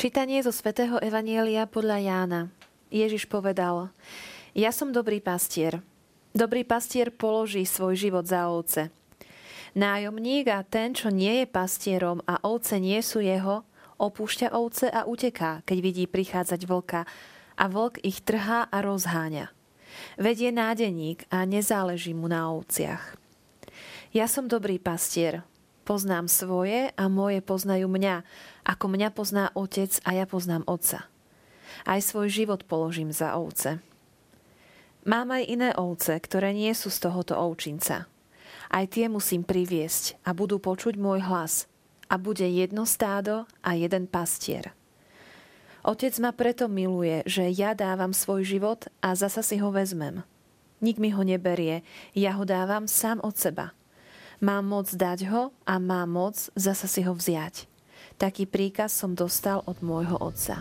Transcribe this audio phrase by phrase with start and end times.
[0.00, 2.40] Čítanie zo svätého Evanielia podľa Jána.
[2.88, 3.92] Ježiš povedal,
[4.56, 5.84] ja som dobrý pastier.
[6.32, 8.88] Dobrý pastier položí svoj život za ovce.
[9.76, 13.60] Nájomník a ten, čo nie je pastierom a ovce nie sú jeho,
[14.00, 17.04] opúšťa ovce a uteká, keď vidí prichádzať vlka
[17.60, 19.52] a vlk ich trhá a rozháňa.
[20.16, 23.20] Vedie nádeník a nezáleží mu na ovciach.
[24.16, 25.44] Ja som dobrý pastier,
[25.84, 28.24] poznám svoje a moje poznajú mňa
[28.64, 31.08] ako mňa pozná otec a ja poznám otca.
[31.88, 33.80] Aj svoj život položím za ovce.
[35.08, 38.04] Mám aj iné ovce, ktoré nie sú z tohoto ovčinca.
[38.70, 41.64] Aj tie musím priviesť a budú počuť môj hlas.
[42.10, 44.74] A bude jedno stádo a jeden pastier.
[45.80, 50.20] Otec ma preto miluje, že ja dávam svoj život a zasa si ho vezmem.
[50.84, 51.80] Nik mi ho neberie,
[52.12, 53.72] ja ho dávam sám od seba.
[54.44, 57.69] Mám moc dať ho a mám moc zasa si ho vziať.
[58.20, 60.60] Taký príkaz som dostal od môjho otca.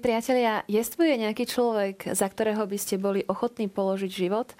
[0.00, 4.56] Priatelia, jestvuje nejaký človek, za ktorého by ste boli ochotní položiť život?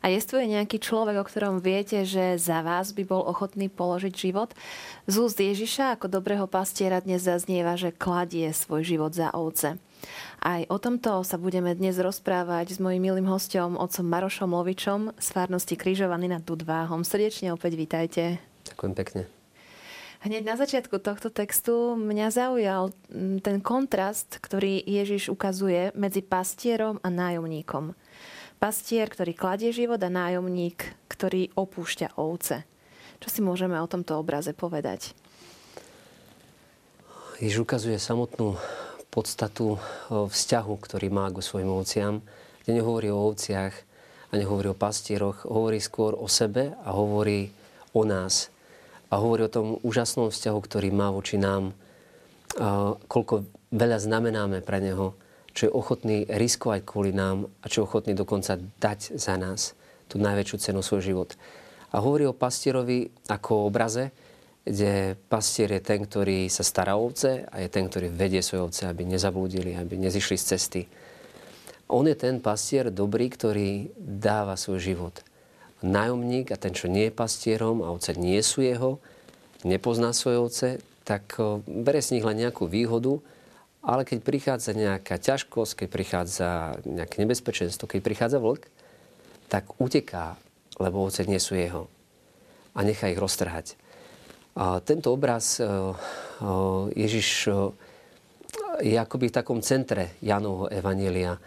[0.00, 4.56] A jestvuje nejaký človek, o ktorom viete, že za vás by bol ochotný položiť život?
[5.04, 9.76] Z úst Ježiša ako dobrého pastiera dnes zaznieva, že kladie svoj život za ovce.
[10.40, 15.26] Aj o tomto sa budeme dnes rozprávať s mojim milým hostom, otcom Marošom Lovičom z
[15.36, 17.04] Farnosti Kryžovaný nad Dudváhom.
[17.04, 18.22] Srdečne opäť vítajte.
[18.64, 19.39] Ďakujem pekne.
[20.20, 27.00] Hneď na začiatku tohto textu mňa zaujal mm, ten kontrast, ktorý Ježiš ukazuje medzi pastierom
[27.00, 27.96] a nájomníkom.
[28.60, 32.68] Pastier, ktorý kladie život a nájomník, ktorý opúšťa ovce.
[33.16, 35.16] Čo si môžeme o tomto obraze povedať?
[37.40, 38.60] Ježiš ukazuje samotnú
[39.08, 39.80] podstatu
[40.12, 42.20] vzťahu, ktorý má ku svojim ovciam,
[42.60, 43.72] kde nehovorí o ovciach
[44.28, 47.56] a nehovorí o pastieroch, hovorí skôr o sebe a hovorí
[47.96, 48.52] o nás,
[49.10, 51.74] a hovorí o tom úžasnom vzťahu, ktorý má voči nám,
[53.10, 55.18] koľko veľa znamenáme pre Neho,
[55.50, 59.74] čo je ochotný riskovať kvôli nám a čo je ochotný dokonca dať za nás
[60.06, 61.30] tú najväčšiu cenu svoj život.
[61.90, 64.14] A hovorí o pastierovi ako o obraze,
[64.62, 68.62] kde pastier je ten, ktorý sa stará o ovce a je ten, ktorý vedie svoje
[68.62, 70.82] ovce, aby nezablúdili, aby nezišli z cesty.
[71.90, 75.14] On je ten pastier dobrý, ktorý dáva svoj život
[75.80, 79.00] nájomník a ten, čo nie je pastierom a ovce nie sú jeho,
[79.64, 80.68] nepozná svoje ovce,
[81.04, 83.20] tak bere z nich len nejakú výhodu,
[83.80, 86.48] ale keď prichádza nejaká ťažkosť, keď prichádza
[86.84, 88.68] nejaké nebezpečenstvo, keď prichádza vlk,
[89.48, 90.36] tak uteká,
[90.76, 91.88] lebo ovce nie sú jeho
[92.76, 93.74] a nechá ich roztrhať.
[94.54, 95.58] A tento obraz
[96.92, 97.48] Ježiš
[98.84, 101.40] je akoby v takom centre Janovho Evanielia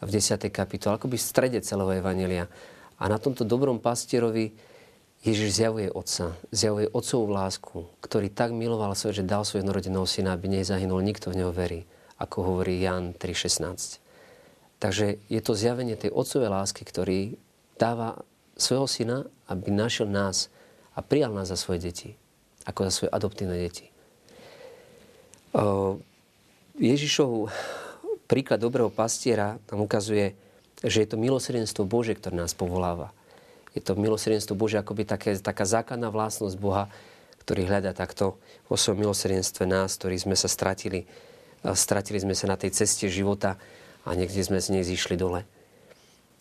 [0.00, 0.40] v 10.
[0.48, 2.48] kapitole, akoby v strede celého Evanielia.
[3.00, 4.52] A na tomto dobrom pastierovi
[5.24, 10.36] Ježiš zjavuje Otca, zjavuje Otcovú lásku, ktorý tak miloval svet, že dal svojho narodeného syna,
[10.36, 11.88] aby nezahynul nikto v neho verí,
[12.20, 14.00] ako hovorí Jan 3.16.
[14.80, 17.36] Takže je to zjavenie tej Otcovej lásky, ktorý
[17.76, 18.20] dáva
[18.56, 19.18] svojho syna,
[19.48, 20.52] aby našiel nás
[20.96, 22.10] a prijal nás za svoje deti,
[22.64, 23.88] ako za svoje adoptívne deti.
[26.80, 27.52] Ježišov
[28.24, 30.32] príklad dobrého pastiera nám ukazuje,
[30.80, 33.12] že je to milosrdenstvo Bože, ktoré nás povoláva.
[33.76, 36.90] Je to milosrdenstvo Bože akoby také, taká základná vlastnosť Boha,
[37.44, 41.06] ktorý hľada takto vo svojom milosrdenstve nás, ktorí sme sa stratili.
[41.62, 43.60] Stratili sme sa na tej ceste života
[44.04, 45.44] a niekde sme z nej zišli dole.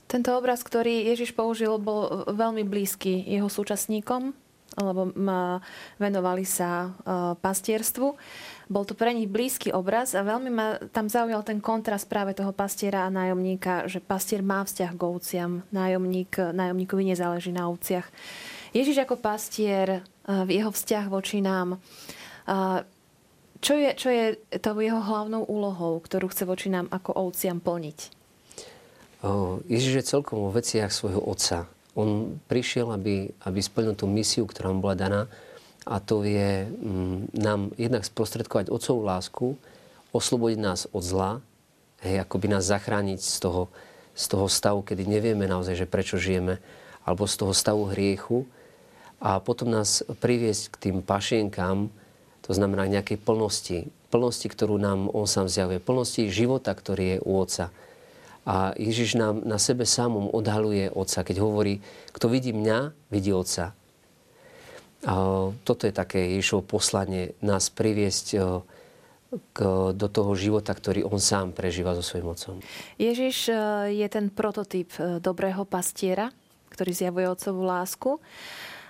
[0.09, 4.33] Tento obraz, ktorý Ježiš použil, bol veľmi blízky jeho súčasníkom,
[4.77, 5.13] lebo
[6.01, 6.89] venovali sa e,
[7.37, 8.17] pastierstvu.
[8.69, 12.53] Bol to pre nich blízky obraz a veľmi ma tam zaujal ten kontrast práve toho
[12.53, 18.05] pastiera a nájomníka, že pastier má vzťah k ovciam, nájomník, nájomníkovi nezáleží na ovciach.
[18.69, 21.81] Ježiš ako pastier, v jeho vzťah voči nám,
[23.57, 27.99] čo je, čo je to jeho hlavnou úlohou, ktorú chce voči nám ako ovciam plniť?
[29.65, 31.65] Ježiš je celkom vo veciach svojho otca.
[31.97, 35.21] On prišiel, aby, aby splnil tú misiu, ktorá mu bola daná
[35.89, 39.45] a to je mm, nám jednak sprostredkovať otcovú lásku,
[40.13, 41.31] oslobodiť nás od zla,
[42.05, 43.73] hej, akoby nás zachrániť z toho,
[44.13, 46.61] z toho stavu, kedy nevieme naozaj, že prečo žijeme,
[47.01, 48.45] alebo z toho stavu hriechu
[49.17, 51.89] a potom nás priviesť k tým pašienkám,
[52.45, 57.31] to znamená nejakej plnosti, plnosti, ktorú nám On sám zjavuje, plnosti života, ktorý je u
[57.41, 57.73] Otca.
[58.47, 61.81] A Ježiš nám na sebe samom odhaluje Otca, keď hovorí,
[62.13, 63.77] kto vidí mňa, vidí Otca.
[65.63, 68.39] Toto je také Ježišovo poslanie, nás priviesť e,
[69.55, 69.59] k,
[69.95, 72.55] do toho života, ktorý on sám prežíva so svojím otcom.
[72.99, 73.55] Ježiš e,
[73.95, 76.35] je ten prototyp e, dobrého pastiera,
[76.75, 78.19] ktorý zjavuje otcovú lásku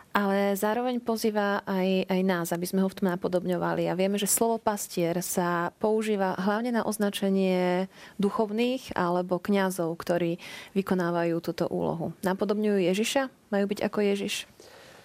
[0.09, 3.85] ale zároveň pozýva aj, aj nás, aby sme ho v tom napodobňovali.
[3.85, 7.85] A vieme, že slovo pastier sa používa hlavne na označenie
[8.17, 10.41] duchovných alebo kňazov, ktorí
[10.73, 12.17] vykonávajú túto úlohu.
[12.25, 13.29] Napodobňujú Ježiša?
[13.53, 14.49] Majú byť ako Ježiš?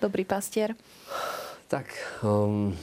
[0.05, 0.77] Dobrý pastier?
[1.65, 1.89] Tak,
[2.21, 2.77] um,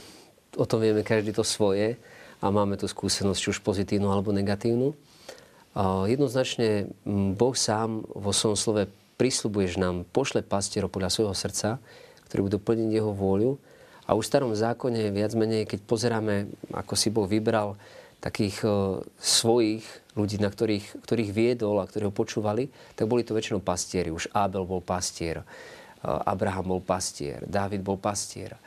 [0.58, 1.94] o tom vieme každý to svoje
[2.42, 4.90] a máme tu skúsenosť, či už pozitívnu alebo negatívnu.
[5.70, 6.90] Uh, jednoznačne
[7.38, 8.82] Boh sám vo svojom slove
[9.22, 11.78] prislubuje, že nám pošle pastierov podľa svojho srdca,
[12.26, 13.54] ktorí budú plniť jeho vôľu.
[14.10, 17.78] A už v starom zákone viac menej, keď pozeráme, ako si Boh vybral
[18.18, 19.86] takých uh, svojich
[20.18, 22.66] ľudí, na ktorých, ktorých viedol a ktorí ho počúvali,
[22.98, 24.10] tak boli to väčšinou pastieri.
[24.10, 25.46] Už Abel bol pastier,
[26.02, 28.58] Abraham bol pastier, Dávid bol pastier.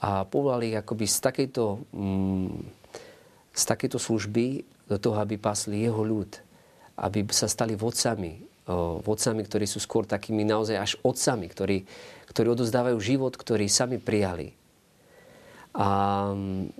[0.00, 2.56] A povolali ich akoby z takejto, mm,
[3.52, 6.40] z takejto služby do toho, aby pasli jeho ľud,
[6.96, 8.48] aby sa stali vodcami,
[9.04, 11.78] vodcami, ktorí sú skôr takými naozaj až otcami, ktorí,
[12.30, 14.54] ktorí odozdávajú život, ktorý sami prijali.
[15.74, 15.88] A
[16.32, 16.72] mm,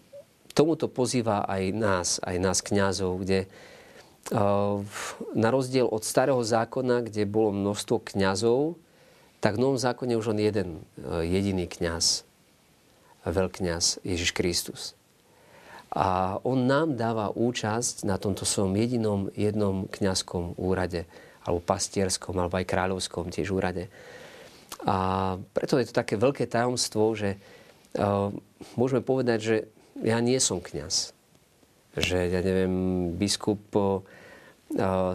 [0.55, 3.51] tomuto pozýva aj nás, aj nás kňazov, kde
[5.35, 8.79] na rozdiel od starého zákona, kde bolo množstvo kňazov,
[9.41, 10.69] tak v novom zákone už len jeden
[11.25, 12.29] jediný kňaz,
[13.25, 14.93] veľkňaz Ježiš Kristus.
[15.91, 21.03] A on nám dáva účasť na tomto svojom jedinom jednom kňazskom úrade
[21.43, 23.91] alebo pastierskom, alebo aj kráľovskom tiež úrade.
[24.87, 27.37] A preto je to také veľké tajomstvo, že
[27.97, 28.31] uh,
[28.77, 29.57] môžeme povedať, že
[30.05, 31.17] ja nie som kňaz.
[31.99, 32.75] Že, ja neviem,
[33.19, 34.05] biskup uh,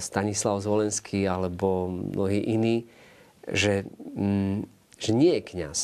[0.01, 2.83] Stanislav Zvolenský alebo mnohí iní,
[3.49, 3.85] že,
[4.17, 4.65] um,
[4.97, 5.79] že nie je kňaz.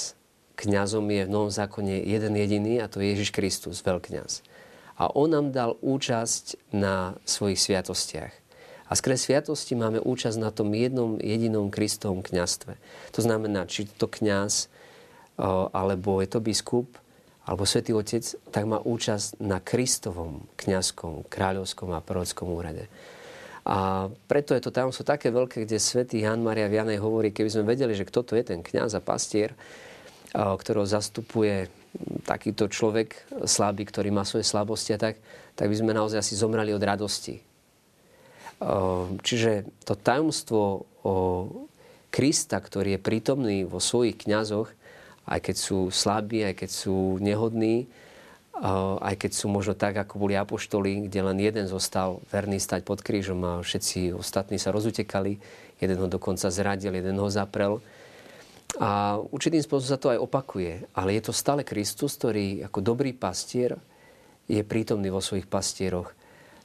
[0.58, 4.46] Kňazom je v Novom zákone jeden jediný a to je Ježiš Kristus, veľkňaz.
[5.02, 8.34] A on nám dal účasť na svojich sviatostiach.
[8.86, 12.76] A skres sviatosti máme účasť na tom jednom jedinom Kristovom kňastve.
[13.16, 14.68] To znamená, či to kňaz,
[15.72, 17.00] alebo je to biskup,
[17.48, 18.22] alebo svätý Otec,
[18.54, 22.86] tak má účasť na Kristovom kňazskom, kráľovskom a prorockom úrade.
[23.62, 27.70] A preto je to tajomstvo také veľké, kde svätý Jan Maria Vianej hovorí, keby sme
[27.78, 29.54] vedeli, že kto to je ten kňaz a pastier,
[30.34, 31.70] ktorého zastupuje
[32.26, 35.22] takýto človek slabý, ktorý má svoje slabosti a tak,
[35.54, 37.38] tak by sme naozaj asi zomreli od radosti.
[39.22, 40.88] Čiže to tajomstvo
[42.10, 44.74] Krista, ktorý je prítomný vo svojich kňazoch,
[45.30, 47.86] aj keď sú slabí, aj keď sú nehodní,
[49.02, 53.02] aj keď sú možno tak, ako boli apoštoli, kde len jeden zostal verný stať pod
[53.02, 55.42] krížom a všetci ostatní sa rozutekali.
[55.82, 57.82] Jeden ho dokonca zradil, jeden ho zaprel.
[58.78, 60.86] A určitým spôsobom sa to aj opakuje.
[60.94, 63.82] Ale je to stále Kristus, ktorý ako dobrý pastier
[64.46, 66.14] je prítomný vo svojich pastieroch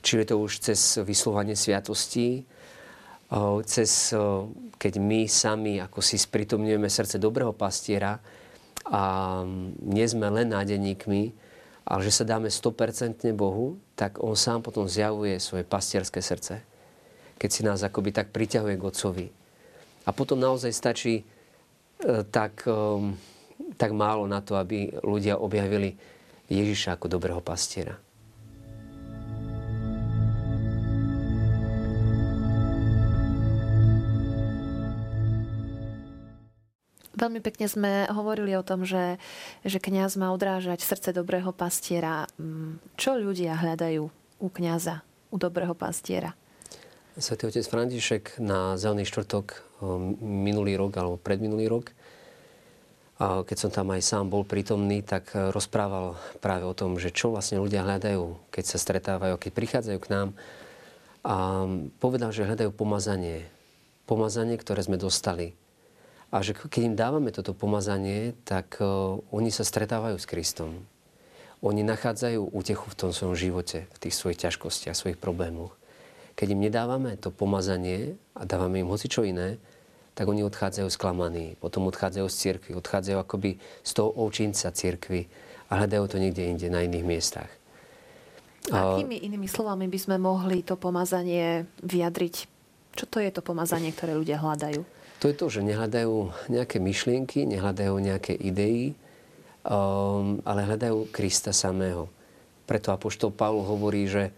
[0.06, 2.46] či je to už cez vyslovanie sviatostí,
[3.66, 4.14] cez,
[4.78, 8.22] keď my sami ako si spritomňujeme srdce dobrého pastiera
[8.86, 9.42] a
[9.82, 11.34] nie sme len nádeníkmi,
[11.86, 16.58] ale že sa dáme 100% Bohu, tak On sám potom zjavuje svoje pastierské srdce.
[17.38, 19.26] Keď si nás akoby tak priťahuje k Otcovi.
[20.06, 21.24] A potom naozaj stačí e,
[22.26, 23.14] tak, e,
[23.78, 25.94] tak málo na to, aby ľudia objavili
[26.50, 27.94] Ježiša ako dobrého pastiera.
[37.16, 39.16] Veľmi pekne sme hovorili o tom, že,
[39.64, 42.28] že kňaz má odrážať srdce dobrého pastiera.
[42.36, 44.04] Mm, čo ľudia hľadajú
[44.36, 45.00] u kňaza,
[45.32, 46.36] u dobrého pastiera?
[47.16, 49.64] Svetý otec František na Zelený štvrtok
[50.20, 51.96] minulý rok alebo predminulý rok,
[53.16, 57.56] keď som tam aj sám bol prítomný, tak rozprával práve o tom, že čo vlastne
[57.56, 60.28] ľudia hľadajú, keď sa stretávajú, keď prichádzajú k nám.
[61.24, 61.64] A
[61.96, 63.48] povedal, že hľadajú pomazanie.
[64.04, 65.56] Pomazanie, ktoré sme dostali
[66.36, 70.84] a že keď im dávame toto pomazanie, tak uh, oni sa stretávajú s Kristom.
[71.64, 75.72] Oni nachádzajú útechu v tom svojom živote, v tých svojich ťažkostiach, svojich problémoch.
[76.36, 79.56] Keď im nedávame to pomazanie a dávame im hocičo iné,
[80.12, 85.32] tak oni odchádzajú sklamaní, potom odchádzajú z cirkvi, odchádzajú akoby z toho ovčinca cirkvi
[85.72, 87.48] a hľadajú to niekde inde, na iných miestach.
[88.68, 92.34] Akými inými slovami by sme mohli to pomazanie vyjadriť?
[92.92, 94.95] Čo to je to pomazanie, ktoré ľudia hľadajú?
[95.20, 98.92] To je to, že nehľadajú nejaké myšlienky, nehľadajú nejaké idei,
[99.64, 102.12] um, ale hľadajú Krista samého.
[102.68, 104.34] preto Apoštol Pavol hovorí, že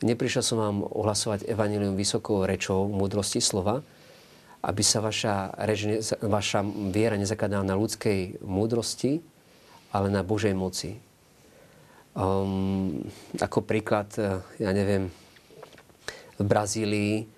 [0.00, 3.84] neprišiel som vám ohlasovať evanilium vysokou rečou múdrosti slova,
[4.64, 5.84] aby sa vaša, reč,
[6.24, 9.20] vaša viera nezakladala na ľudskej múdrosti,
[9.92, 10.96] ale na Božej moci.
[12.16, 13.04] Um,
[13.36, 14.08] ako príklad,
[14.56, 15.12] ja neviem,
[16.40, 17.35] v Brazílii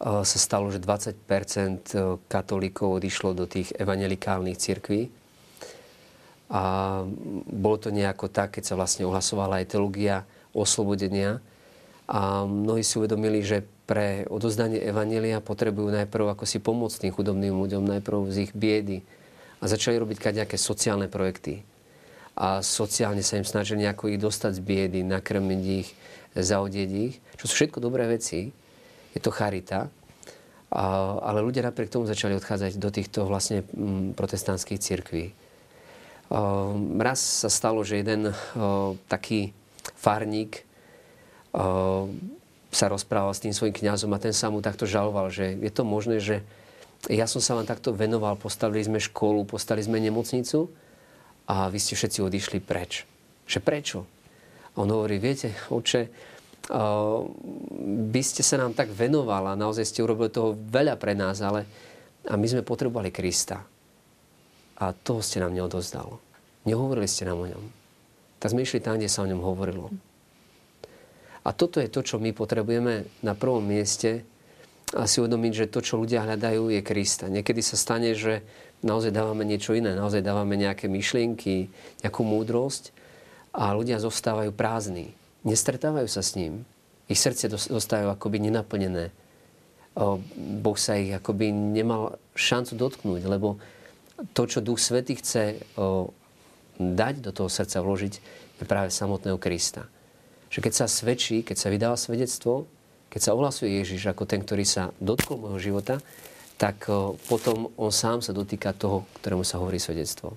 [0.00, 1.16] sa stalo, že 20
[1.94, 5.08] eh, katolíkov odišlo do tých evangelikálnych cirkví.
[6.46, 7.02] A
[7.50, 9.72] bolo to nejako tak, keď sa vlastne ohlasovala aj
[10.54, 11.42] oslobodenia.
[12.06, 17.50] A mnohí si uvedomili, že pre odozdanie evanelia potrebujú najprv ako si pomôcť tým chudobným
[17.50, 19.02] ľuďom, najprv z ich biedy.
[19.58, 21.66] A začali robiť nejaké sociálne projekty
[22.36, 25.88] a sociálne sa im snažili nejako ich dostať z biedy, nakrmiť ich,
[26.36, 28.52] zaodieť ich, čo sú všetko dobré veci.
[29.16, 29.88] Je to charita.
[30.68, 30.84] A,
[31.24, 35.32] ale ľudia napriek tomu začali odchádzať do týchto vlastne mm, protestantských cirkví.
[37.00, 38.34] raz sa stalo, že jeden
[39.08, 39.56] taký
[39.96, 40.66] farník
[42.68, 45.86] sa rozprával s tým svojim kňazom a ten sa mu takto žaloval, že je to
[45.86, 46.44] možné, že
[47.08, 50.68] ja som sa vám takto venoval, postavili sme školu, postavili sme nemocnicu,
[51.46, 53.06] a vy ste všetci odišli preč.
[53.46, 53.98] Že prečo?
[54.74, 56.10] A on hovorí, viete, oče,
[56.66, 61.66] by ste sa nám tak venovala, naozaj ste urobili toho veľa pre nás, ale
[62.26, 63.62] a my sme potrebovali Krista.
[64.76, 66.18] A toho ste nám neodozdal.
[66.66, 67.64] Nehovorili ste nám o ňom.
[68.42, 69.88] Tak sme išli tam, kde sa o ňom hovorilo.
[71.46, 74.26] A toto je to, čo my potrebujeme na prvom mieste
[74.90, 77.30] a si uvedomiť, že to, čo ľudia hľadajú, je Krista.
[77.30, 78.42] Niekedy sa stane, že
[78.82, 81.70] naozaj dávame niečo iné, naozaj dávame nejaké myšlienky,
[82.02, 82.90] nejakú múdrosť
[83.54, 85.14] a ľudia zostávajú prázdni.
[85.46, 86.66] Nestretávajú sa s ním.
[87.06, 89.14] Ich srdce zostávajú akoby nenaplnené.
[90.34, 93.62] Boh sa ich akoby nemal šancu dotknúť, lebo
[94.34, 95.62] to, čo Duch Svety chce
[96.76, 98.14] dať do toho srdca vložiť,
[98.58, 99.86] je práve samotného Krista.
[100.50, 102.66] Že keď sa svedčí, keď sa vydáva svedectvo,
[103.06, 106.02] keď sa ohlasuje Ježiš ako ten, ktorý sa dotkol môjho života,
[106.58, 106.88] tak
[107.30, 110.34] potom on sám sa dotýka toho, ktorému sa hovorí svedectvo.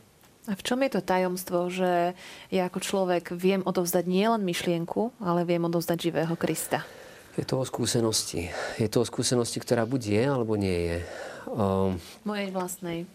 [0.50, 2.18] A v čom je to tajomstvo, že
[2.50, 6.82] ja ako človek viem odovzdať nielen myšlienku, ale viem odovzdať živého Krista?
[7.38, 8.50] Je to o skúsenosti.
[8.82, 10.98] Je to o skúsenosti, ktorá buď je, alebo nie je.
[11.54, 13.06] Um, mojej vlastnej.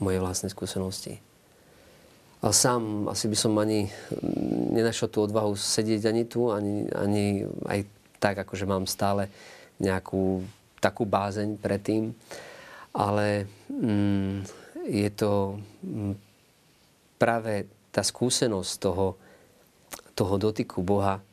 [0.00, 1.20] Mojej vlastnej skúsenosti.
[2.40, 3.92] Ale sám asi by som ani
[4.72, 7.84] nenašiel tú odvahu sedieť ani tu, ani, ani aj
[8.16, 9.28] tak, akože mám stále
[9.76, 10.40] nejakú
[10.80, 12.16] takú bázeň predtým.
[12.96, 14.48] Ale mm,
[14.88, 16.33] je to mm,
[17.24, 19.16] práve tá skúsenosť toho,
[20.12, 21.24] toho dotyku Boha,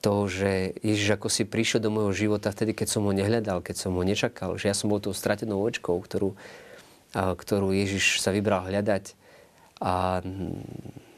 [0.00, 3.76] to, že Ježiš ako si prišiel do môjho života vtedy, keď som ho nehľadal, keď
[3.76, 6.32] som ho nečakal, že ja som bol tou stratenou očkou, ktorú,
[7.12, 9.12] ktorú Ježiš sa vybral hľadať
[9.84, 10.24] a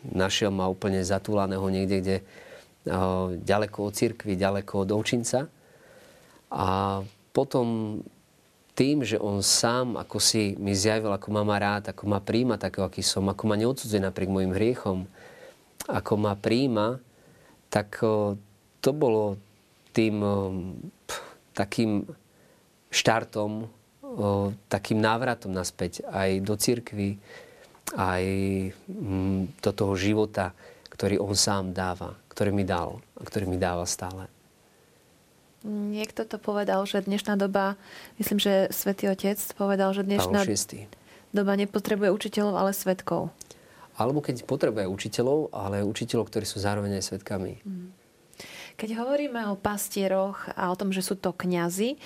[0.03, 2.17] našiel ma úplne zatúlaného niekde, kde
[3.43, 5.51] ďaleko od cirkvi, ďaleko od ovčinca.
[6.51, 6.67] A
[7.35, 7.99] potom
[8.77, 12.61] tým, že on sám ako si mi zjavil, ako ma má rád, ako ma príjma
[12.61, 15.09] takého, aký som, ako ma neodsudzuje napriek môjim hriechom,
[15.89, 17.01] ako ma príjma,
[17.73, 18.05] tak
[18.85, 19.41] to bolo
[19.97, 20.21] tým
[21.57, 22.05] takým
[22.93, 23.65] štartom,
[24.69, 27.17] takým návratom naspäť aj do cirkvy,
[27.97, 28.25] aj
[28.89, 30.53] mm, do toho života,
[30.93, 34.36] ktorý on sám dáva, ktorý mi dal a ktorý mi dáva stále.
[35.67, 37.75] Niekto to povedal, že dnešná doba,
[38.23, 40.47] myslím, že Svetý Otec povedal, že dnešná
[41.35, 43.35] doba nepotrebuje učiteľov, ale svetkov.
[43.99, 47.53] Alebo keď potrebuje učiteľov, ale učiteľov, ktorí sú zároveň aj svetkami.
[47.67, 47.91] Mm.
[48.77, 51.97] Keď hovoríme o pastieroch a o tom, že sú to kňazi,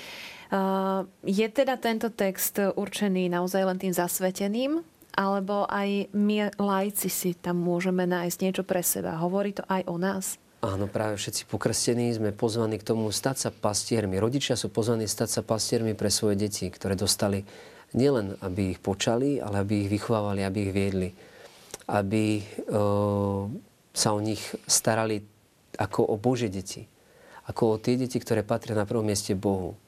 [0.54, 4.80] uh, je teda tento text určený naozaj len tým zasveteným,
[5.20, 9.20] alebo aj my lajci si tam môžeme nájsť niečo pre seba.
[9.20, 10.39] Hovorí to aj o nás?
[10.60, 14.20] Áno, práve všetci pokrstení sme pozvaní k tomu stať sa pastiermi.
[14.20, 17.48] Rodičia sú pozvaní stať sa pastiermi pre svoje deti, ktoré dostali
[17.96, 21.08] nielen, aby ich počali, ale aby ich vychovávali, aby ich viedli.
[21.88, 22.42] Aby e,
[23.96, 25.24] sa o nich starali
[25.80, 26.84] ako o Bože deti.
[27.48, 29.80] Ako o tie deti, ktoré patria na prvom mieste Bohu.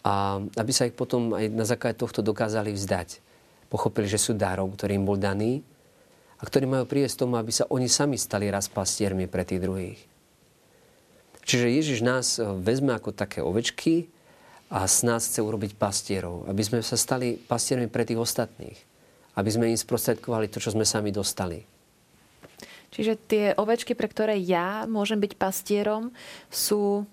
[0.00, 3.20] A aby sa ich potom aj na základe tohto dokázali vzdať.
[3.68, 5.60] Pochopili, že sú darom, ktorý im bol daný
[6.44, 10.00] a ktorí majú prísť tomu, aby sa oni sami stali raz pastiermi pre tých druhých.
[11.48, 14.12] Čiže Ježiš nás eh, vezme ako také ovečky
[14.68, 18.76] a s nás chce urobiť pastierov, aby sme sa stali pastiermi pre tých ostatných.
[19.40, 21.64] Aby sme im sprostredkovali to, čo sme sami dostali.
[22.92, 26.14] Čiže tie ovečky, pre ktoré ja môžem byť pastierom,
[26.52, 27.08] sú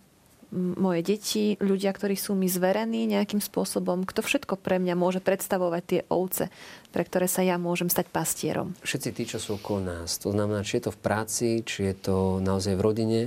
[0.51, 4.03] moje deti, ľudia, ktorí sú mi zverení nejakým spôsobom.
[4.03, 6.51] Kto všetko pre mňa môže predstavovať tie ovce,
[6.91, 8.75] pre ktoré sa ja môžem stať pastierom?
[8.84, 10.20] Všetci tí, čo sú okolo nás.
[10.22, 13.22] To znamená, či je to v práci, či je to naozaj v rodine,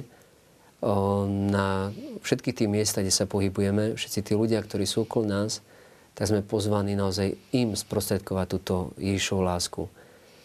[1.24, 1.88] na
[2.20, 5.64] všetky tie miesta, kde sa pohybujeme, všetci tí ľudia, ktorí sú okolo nás,
[6.12, 9.88] tak sme pozvaní naozaj im sprostredkovať túto Ježišovu lásku.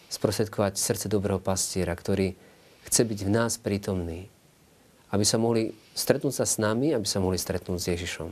[0.08, 2.32] Sprostredkovať srdce dobrého pastiera, ktorý
[2.88, 4.32] chce byť v nás prítomný.
[5.10, 8.30] Aby sa mohli stretnúť sa s nami, aby sa mohli stretnúť s Ježišom.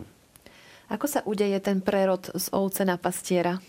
[0.88, 3.60] Ako sa udeje ten prerod z ovce na pastiera?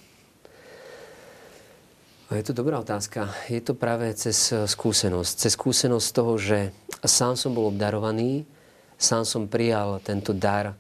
[2.29, 3.33] Je to dobrá otázka.
[3.49, 5.33] Je to práve cez skúsenosť.
[5.33, 6.69] Cez skúsenosť toho, že
[7.01, 8.45] sám som bol obdarovaný,
[9.01, 10.77] sám som prijal tento dar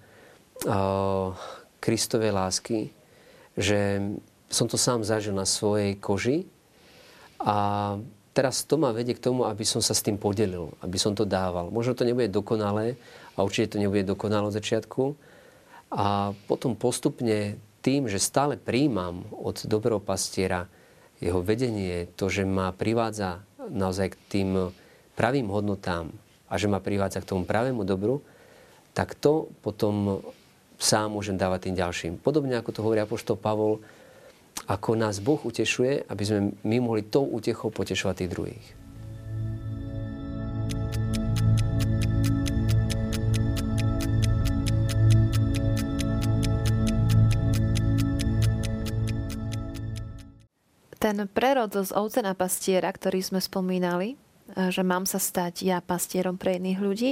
[0.69, 1.33] uh,
[1.81, 2.93] Kristovej lásky,
[3.57, 3.97] že
[4.45, 6.45] som to sám zažil na svojej koži
[7.41, 7.97] a
[8.39, 11.27] teraz to ma vedie k tomu, aby som sa s tým podelil, aby som to
[11.27, 11.67] dával.
[11.75, 12.95] Možno to nebude dokonalé
[13.35, 15.11] a určite to nebude dokonalé od začiatku.
[15.91, 20.71] A potom postupne tým, že stále príjmam od dobrého pastiera
[21.19, 24.49] jeho vedenie, to, že ma privádza naozaj k tým
[25.19, 26.07] pravým hodnotám
[26.47, 28.23] a že ma privádza k tomu pravému dobru,
[28.95, 30.23] tak to potom
[30.79, 32.13] sám môžem dávať tým ďalším.
[32.23, 33.83] Podobne ako to hovorí apoštol Pavol,
[34.69, 38.67] ako nás Boh utešuje, aby sme my mohli tou utechou potešovať tých druhých.
[50.99, 54.19] Ten prerod z ovce na pastiera, ktorý sme spomínali,
[54.51, 57.11] že mám sa stať ja pastierom pre iných ľudí,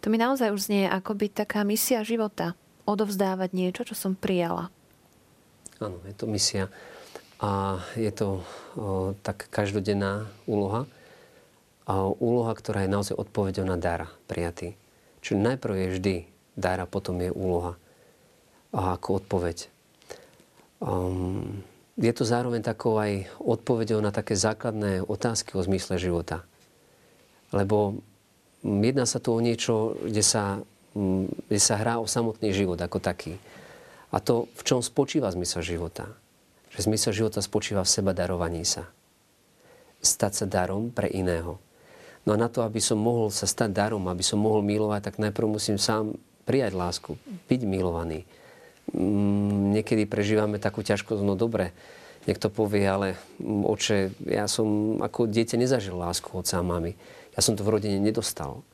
[0.00, 2.58] to mi naozaj už znie ako byť taká misia života.
[2.88, 4.72] Odovzdávať niečo, čo som prijala.
[5.78, 6.66] Áno, je to misia.
[7.38, 8.42] A je to
[8.74, 10.90] o, tak každodenná úloha.
[11.86, 14.74] A úloha, ktorá je naozaj odpovedou na dára prijatý.
[15.22, 16.14] Čiže najprv je vždy
[16.58, 17.78] dar a potom je úloha.
[18.74, 19.70] A ako odpoveď.
[20.82, 21.62] Um,
[21.98, 26.46] je to zároveň takou aj odpovedou na také základné otázky o zmysle života.
[27.54, 28.02] Lebo
[28.62, 30.62] jedná sa tu o niečo, kde sa,
[31.46, 33.38] kde sa hrá o samotný život ako taký.
[34.08, 36.08] A to, v čom spočíva zmysel života.
[36.72, 38.88] Že zmysel života spočíva v seba darovaní sa.
[40.00, 41.60] Stať sa darom pre iného.
[42.24, 45.14] No a na to, aby som mohol sa stať darom, aby som mohol milovať, tak
[45.16, 47.16] najprv musím sám prijať lásku,
[47.48, 48.28] byť milovaný.
[48.92, 51.76] Mm, niekedy prežívame takú ťažkosť, no dobre,
[52.24, 53.96] niekto povie, ale mm, oče,
[54.28, 56.96] ja som ako dieťa nezažil lásku od a mami.
[57.36, 58.64] Ja som to v rodine nedostal.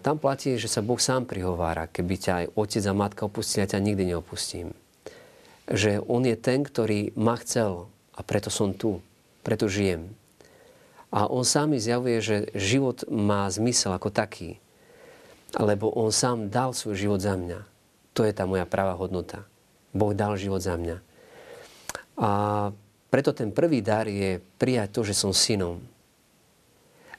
[0.00, 1.84] Tam platí, že sa Boh sám prihovára.
[1.84, 4.72] Keby ťa aj otec a matka opustili, ja ťa nikdy neopustím.
[5.68, 9.04] Že On je ten, ktorý ma chcel a preto som tu,
[9.44, 10.16] preto žijem.
[11.12, 14.56] A On sám mi zjavuje, že život má zmysel ako taký.
[15.58, 17.60] Lebo On sám dal svoj život za mňa.
[18.16, 19.44] To je tá moja pravá hodnota.
[19.92, 21.04] Boh dal život za mňa.
[22.16, 22.30] A
[23.12, 25.82] preto ten prvý dar je prijať to, že som synom.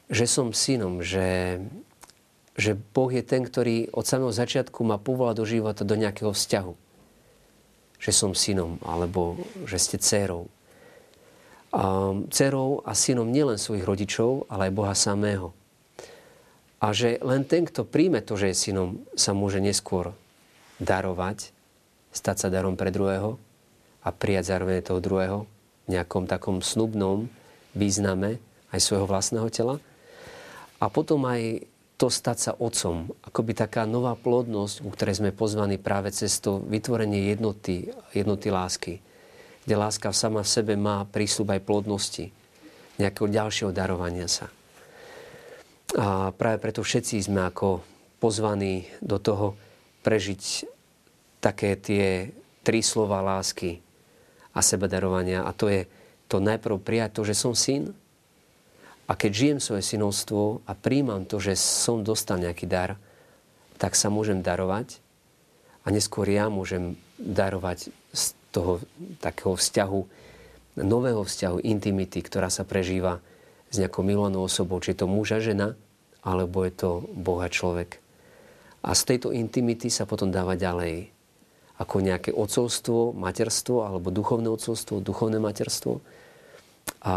[0.08, 1.60] Že som synom, že
[2.60, 6.74] že Boh je ten, ktorý od samého začiatku ma povolá do života do nejakého vzťahu.
[8.02, 10.52] Že som synom, alebo že ste dcerou.
[11.72, 15.56] A dcerou a synom nielen svojich rodičov, ale aj Boha samého.
[16.82, 20.12] A že len ten, kto príjme to, že je synom, sa môže neskôr
[20.82, 21.54] darovať,
[22.12, 23.38] stať sa darom pre druhého
[24.02, 25.40] a prijať zároveň toho druhého
[25.86, 27.30] v nejakom takom snubnom
[27.78, 28.42] význame
[28.74, 29.76] aj svojho vlastného tela.
[30.82, 31.70] A potom aj
[32.02, 33.14] to stať sa otcom.
[33.22, 39.06] Akoby taká nová plodnosť, ku ktorej sme pozvaní práve cez to vytvorenie jednoty, jednoty lásky.
[39.62, 42.26] Kde láska sama v sebe má prísľub aj plodnosti,
[42.98, 44.50] nejakého ďalšieho darovania sa.
[45.94, 47.86] A práve preto všetci sme ako
[48.18, 49.54] pozvaní do toho
[50.02, 50.66] prežiť
[51.38, 52.34] také tie
[52.66, 53.78] tri slova lásky
[54.58, 55.46] a sebedarovania.
[55.46, 55.86] A to je
[56.26, 57.94] to najprv prijať to, že som syn,
[59.12, 62.96] a keď žijem svoje synovstvo a príjmam to, že som dostal nejaký dar,
[63.76, 65.04] tak sa môžem darovať
[65.84, 68.24] a neskôr ja môžem darovať z
[68.56, 68.80] toho
[69.20, 70.02] takého vzťahu,
[70.80, 73.20] nového vzťahu, intimity, ktorá sa prežíva
[73.68, 75.76] s nejakou milovanou osobou, či je to muž a žena,
[76.24, 78.00] alebo je to Boh a človek.
[78.80, 81.12] A z tejto intimity sa potom dáva ďalej
[81.76, 86.00] ako nejaké ocovstvo, materstvo alebo duchovné ocovstvo, duchovné materstvo.
[87.02, 87.16] A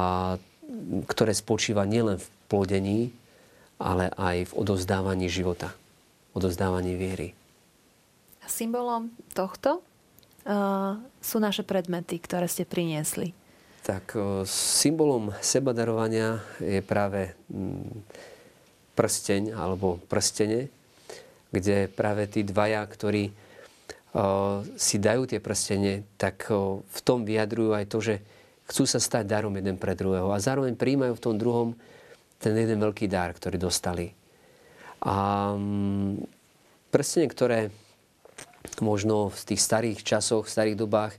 [1.09, 3.01] ktoré spočíva nielen v plodení,
[3.81, 5.75] ale aj v odovzdávaní života,
[6.33, 7.33] odovzdávaní viery.
[8.45, 13.33] Symbolom tohto uh, sú naše predmety, ktoré ste priniesli.
[13.85, 18.05] Tak uh, symbolom sebadarovania je práve um,
[18.95, 20.69] prsteň alebo prstene,
[21.51, 23.35] kde práve tí dvaja, ktorí
[24.79, 26.47] si dajú tie prstenie, tak
[26.87, 28.15] v tom vyjadrujú aj to, že
[28.69, 31.69] chcú sa stať darom jeden pre druhého a zároveň príjmajú v tom druhom
[32.41, 34.13] ten jeden veľký dar, ktorý dostali.
[35.05, 36.25] A mm,
[36.89, 37.69] prstenie, ktoré
[38.81, 41.15] možno v tých starých časoch, v starých dobách,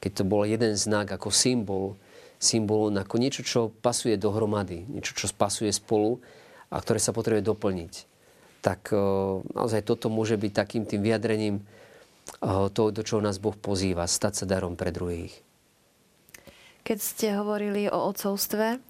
[0.00, 1.96] keď to bol jeden znak ako symbol,
[2.40, 6.20] symbol ako niečo, čo pasuje dohromady, niečo, čo pasuje spolu
[6.72, 7.92] a ktoré sa potrebuje doplniť.
[8.60, 8.92] Tak
[9.56, 11.64] naozaj toto môže byť takým tým vyjadrením
[12.72, 15.32] to, do čoho nás Boh pozýva, stať sa darom pre druhých.
[16.90, 18.82] Keď ste hovorili o otcovstve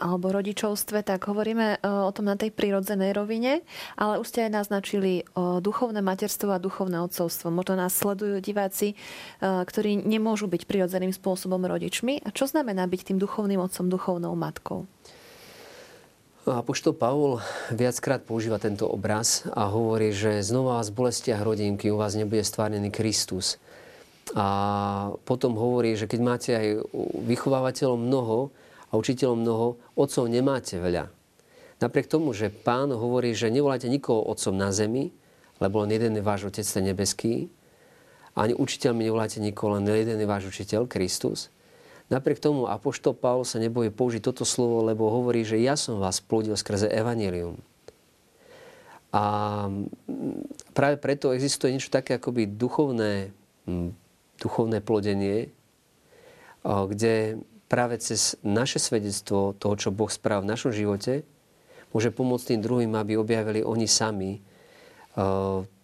[0.00, 3.66] alebo rodičovstve, tak hovoríme o tom na tej prirodzenej rovine,
[3.98, 7.50] ale už ste aj naznačili o duchovné materstvo a duchovné otcovstvo.
[7.50, 8.94] Možno nás sledujú diváci,
[9.42, 12.22] ktorí nemôžu byť prirodzeným spôsobom rodičmi.
[12.22, 14.86] A čo znamená byť tým duchovným otcom, duchovnou matkou?
[16.46, 17.42] Apoštol Pavol
[17.74, 22.46] viackrát používa tento obraz a hovorí, že znova z bolestiach rodín, kým u vás nebude
[22.46, 23.58] stvárnený Kristus.
[24.38, 24.46] A
[25.26, 26.66] potom hovorí, že keď máte aj
[27.26, 28.38] vychovávateľov mnoho
[28.90, 29.66] a učiteľov mnoho,
[29.98, 31.10] otcov nemáte veľa.
[31.82, 35.10] Napriek tomu, že pán hovorí, že nevoláte nikoho otcom na zemi,
[35.58, 37.50] lebo len jeden je váš otec, ten nebeský,
[38.38, 41.50] ani učiteľmi nevoláte nikoho, len jeden je váš učiteľ, Kristus,
[42.10, 46.18] Napriek tomu Apoštol Pavol sa nebojí použiť toto slovo, lebo hovorí, že ja som vás
[46.18, 47.54] plodil skrze evanelium.
[49.14, 49.22] A
[50.74, 53.30] práve preto existuje niečo také akoby duchovné,
[54.40, 55.52] duchovné plodenie,
[56.64, 57.38] kde
[57.70, 61.22] práve cez naše svedectvo toho, čo Boh správ v našom živote,
[61.92, 64.40] môže pomôcť tým druhým, aby objavili oni sami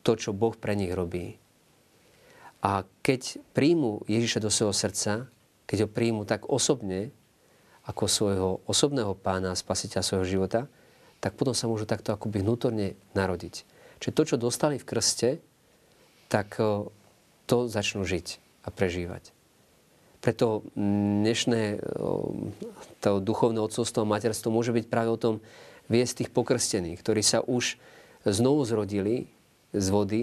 [0.02, 1.36] to, čo Boh pre nich robí.
[2.64, 5.30] A keď príjmu Ježiša do svojho srdca,
[5.68, 7.14] keď ho príjmu tak osobne,
[7.86, 10.66] ako svojho osobného pána a spasiteľa svojho života,
[11.22, 13.62] tak potom sa môžu takto akoby vnútorne narodiť.
[14.02, 15.38] Čiže to, čo dostali v krste,
[16.26, 16.58] tak
[17.46, 19.30] to začnú žiť a prežívať.
[20.18, 21.78] Preto dnešné e,
[22.98, 25.38] to duchovné odcovstvo a materstvo môže byť práve o tom
[25.86, 27.78] viesť tých pokrstených, ktorí sa už
[28.26, 29.30] znovu zrodili
[29.70, 30.22] z vody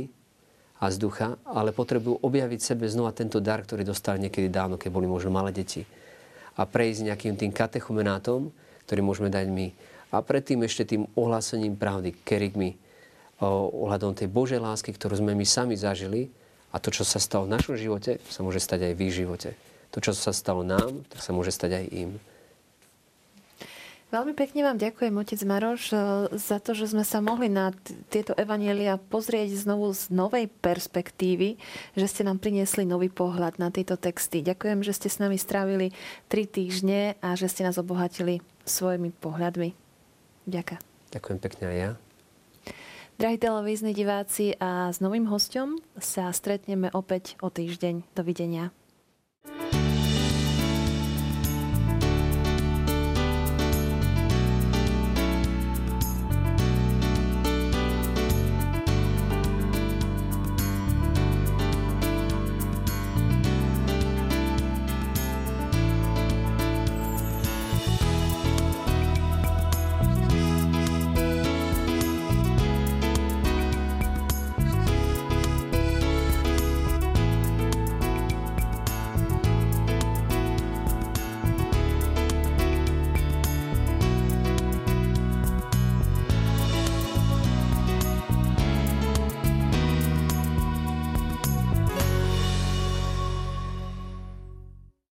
[0.84, 4.91] a z ducha, ale potrebujú objaviť sebe znova tento dar, ktorý dostali niekedy dávno, keď
[4.91, 5.88] boli možno malé deti.
[6.60, 8.51] A prejsť nejakým tým katechumenátom,
[8.84, 9.71] ktorý môžeme dať my.
[10.12, 12.75] A predtým ešte tým ohlásením pravdy, kerigmi,
[13.41, 16.29] ohľadom tej Božej lásky, ktorú sme my sami zažili
[16.73, 19.53] a to, čo sa stalo v našom živote, sa môže stať aj v ich živote.
[19.93, 22.12] To, čo sa stalo nám, tak sa môže stať aj im.
[24.13, 25.97] Veľmi pekne vám ďakujem, otec Maroš, eh,
[26.38, 31.57] za to, že sme sa mohli na t- tieto evanielia pozrieť znovu z novej perspektívy,
[31.97, 34.45] že ste nám priniesli nový pohľad na tieto texty.
[34.45, 35.97] Ďakujem, že ste s nami strávili
[36.29, 39.73] tri týždne a že ste nás obohatili svojimi pohľadmi.
[40.45, 40.81] Ďakujem.
[41.09, 41.91] Ďakujem pekne aj ja.
[43.13, 48.10] Drahí televízni diváci, a s novým hostom sa stretneme opäť o týždeň.
[48.17, 48.73] Dovidenia.